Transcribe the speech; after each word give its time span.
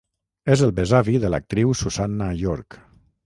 És 0.53 0.63
el 0.67 0.71
besavi 0.79 1.13
de 1.25 1.29
l'actriu 1.33 1.75
Susannah 1.83 2.31
York. 2.43 2.81